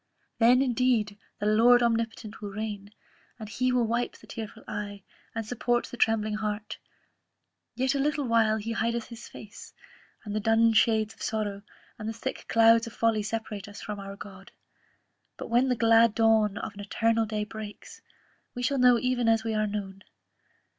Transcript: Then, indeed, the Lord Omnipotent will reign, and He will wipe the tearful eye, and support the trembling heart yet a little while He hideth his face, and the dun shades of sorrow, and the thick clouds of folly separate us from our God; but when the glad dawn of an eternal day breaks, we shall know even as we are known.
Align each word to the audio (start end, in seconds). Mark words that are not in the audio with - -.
Then, 0.39 0.63
indeed, 0.63 1.19
the 1.39 1.45
Lord 1.45 1.83
Omnipotent 1.83 2.41
will 2.41 2.49
reign, 2.49 2.89
and 3.37 3.47
He 3.47 3.71
will 3.71 3.85
wipe 3.85 4.17
the 4.17 4.25
tearful 4.25 4.63
eye, 4.67 5.03
and 5.35 5.45
support 5.45 5.85
the 5.85 5.95
trembling 5.95 6.33
heart 6.33 6.79
yet 7.75 7.93
a 7.93 7.99
little 7.99 8.25
while 8.25 8.57
He 8.57 8.71
hideth 8.73 9.09
his 9.09 9.27
face, 9.27 9.71
and 10.25 10.35
the 10.35 10.39
dun 10.39 10.73
shades 10.73 11.13
of 11.13 11.21
sorrow, 11.21 11.61
and 11.99 12.09
the 12.09 12.13
thick 12.13 12.47
clouds 12.47 12.87
of 12.87 12.93
folly 12.93 13.21
separate 13.21 13.67
us 13.67 13.79
from 13.79 13.99
our 13.99 14.15
God; 14.15 14.51
but 15.37 15.51
when 15.51 15.69
the 15.69 15.75
glad 15.75 16.15
dawn 16.15 16.57
of 16.57 16.73
an 16.73 16.79
eternal 16.79 17.27
day 17.27 17.43
breaks, 17.43 18.01
we 18.55 18.63
shall 18.63 18.79
know 18.79 18.97
even 18.97 19.29
as 19.29 19.43
we 19.43 19.53
are 19.53 19.67
known. 19.67 20.01